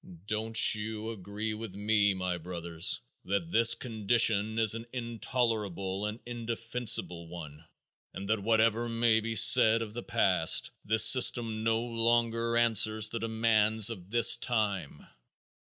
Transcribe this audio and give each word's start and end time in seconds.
Don't 0.25 0.73
you 0.73 1.11
agree 1.11 1.53
with 1.53 1.75
me, 1.75 2.15
my 2.15 2.35
brothers, 2.39 3.01
that 3.23 3.51
this 3.51 3.75
condition 3.75 4.57
is 4.57 4.73
an 4.73 4.87
intolerable 4.91 6.07
and 6.07 6.19
indefensible 6.25 7.27
one, 7.27 7.63
and 8.11 8.27
that 8.27 8.41
whatever 8.41 8.89
may 8.89 9.19
be 9.19 9.35
said 9.35 9.83
of 9.83 9.93
the 9.93 10.01
past, 10.01 10.71
this 10.83 11.05
system 11.05 11.63
no 11.63 11.79
longer 11.81 12.57
answers 12.57 13.09
the 13.09 13.19
demands 13.19 13.91
of 13.91 14.09
this 14.09 14.37
time? 14.37 15.05